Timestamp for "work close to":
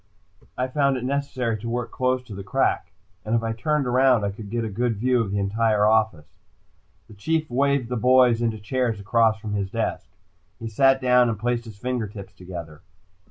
1.69-2.33